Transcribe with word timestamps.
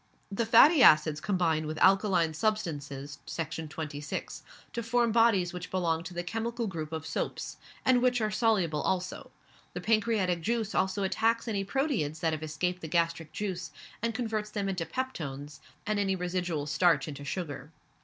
The 0.31 0.47
fatty 0.47 0.81
acids 0.81 1.21
combine 1.21 1.67
with 1.67 1.77
alkaline 1.77 2.33
substances 2.33 3.19
(Section 3.27 3.67
26) 3.67 4.41
to 4.73 4.81
form 4.81 5.11
bodies 5.11 5.53
which 5.53 5.69
belong 5.69 6.01
to 6.05 6.15
the 6.15 6.23
chemical 6.23 6.65
group 6.65 6.91
of 6.91 7.05
Soaps, 7.05 7.57
and 7.85 8.01
which 8.01 8.19
are 8.19 8.31
soluble 8.31 8.81
also. 8.81 9.29
The 9.75 9.81
pancreatic 9.81 10.41
juice 10.41 10.73
also 10.73 11.03
attacks 11.03 11.47
any 11.47 11.63
proteids 11.63 12.19
that 12.21 12.33
have 12.33 12.41
escaped 12.41 12.81
the 12.81 12.87
gastric 12.87 13.31
juice, 13.31 13.69
and 14.01 14.15
converts 14.15 14.49
them 14.49 14.67
into 14.67 14.87
peptones, 14.87 15.59
and 15.85 15.99
any 15.99 16.15
residual 16.15 16.65
starch 16.65 17.07
into 17.07 17.23
sugar. 17.23 17.69